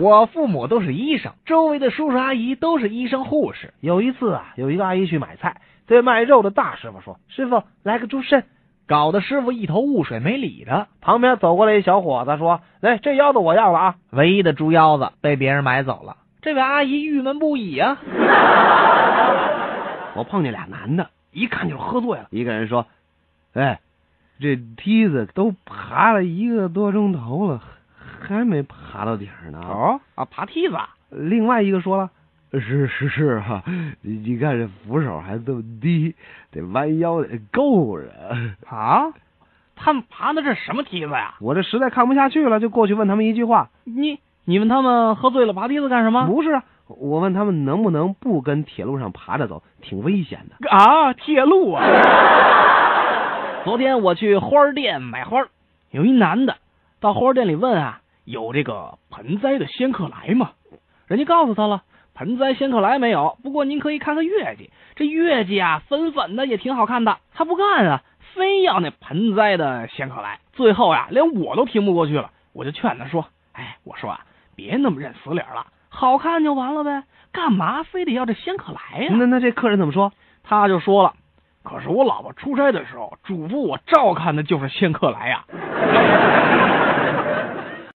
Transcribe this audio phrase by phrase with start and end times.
[0.00, 3.74] 我父母都是医生，周围的叔叔阿姨都是医生护士。
[3.80, 8.44] 有一次啊，有一个阿姨去买菜，对卖肉的大师傅说：“师傅，来个猪肾。”
[8.86, 10.86] 搞得师傅一头雾水，没理他。
[11.02, 17.98] 旁边走过来一小伙子说：“来，这腰子我要了啊！”唯一的猪腰子被别人买走了，这位阿姨郁闷不已啊。
[20.14, 22.28] 我碰见俩男的，一看就是喝醉了。
[22.30, 22.86] 一个人说
[23.52, 23.80] ：“哎，
[24.40, 27.62] 这梯子都爬了一个多钟头了，
[28.36, 30.76] 还没爬到顶呢。”哦啊，爬梯子。
[31.10, 32.10] 另外一个说了。
[32.52, 33.62] 是是是哈，
[34.00, 36.14] 你你看这扶手还这么低，
[36.50, 38.10] 得弯腰得够着
[38.66, 39.12] 啊！
[39.76, 41.34] 他们爬的这什么梯子呀？
[41.40, 46.26] 我这实在看不下去了，就过去问他们一句话：你你问他们喝醉了爬梯子干什么？
[46.26, 51.12] 不是，我问他们能不能不跟铁路上爬着走，挺危险的啊！
[51.12, 51.84] 铁路啊！
[53.64, 55.46] 昨天我去花店买花，
[55.90, 56.56] 有一男的
[56.98, 60.50] 到花店里问啊，有这个盆栽的仙客来吗？
[61.06, 61.82] 人家告诉他了。
[62.14, 63.38] 盆栽仙客来没有？
[63.42, 67.18] 不过您可以看看月季，这月季啊，粉粉的也挺好看的。
[67.32, 68.02] 他不干啊，
[68.34, 70.40] 非要那盆栽的仙客来。
[70.52, 74.20] 最后呀，连我都听不过去了，我就劝他说：“哎，我说啊，
[74.56, 80.12] 别那么认死理了，好看就完了呗，干嘛非得要这仙客来呀？”那那这客人怎么说？
[80.42, 81.14] 他就说了
[81.62, 85.44] ：“可是我老婆出差的时候，嘱咐我照看的就是仙客来呀。”